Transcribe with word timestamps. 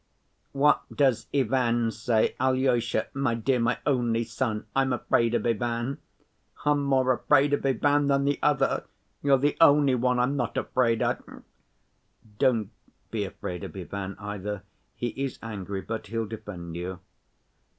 "What 0.53 0.81
does 0.91 1.27
Ivan 1.31 1.91
say? 1.91 2.35
Alyosha, 2.39 3.05
my 3.13 3.35
dear, 3.35 3.59
my 3.59 3.77
only 3.85 4.23
son, 4.23 4.65
I'm 4.75 4.91
afraid 4.93 5.35
of 5.35 5.45
Ivan. 5.45 5.99
I'm 6.65 6.81
more 6.81 7.13
afraid 7.13 7.53
of 7.53 7.63
Ivan 7.63 8.07
than 8.07 8.25
the 8.25 8.39
other. 8.41 8.85
You're 9.21 9.37
the 9.37 9.55
only 9.61 9.93
one 9.93 10.17
I'm 10.17 10.35
not 10.35 10.57
afraid 10.57 11.03
of...." 11.03 11.23
"Don't 12.39 12.71
be 13.11 13.25
afraid 13.25 13.63
of 13.63 13.75
Ivan 13.75 14.15
either. 14.17 14.63
He 14.95 15.09
is 15.09 15.37
angry, 15.43 15.81
but 15.81 16.07
he'll 16.07 16.25
defend 16.25 16.75
you." 16.75 16.99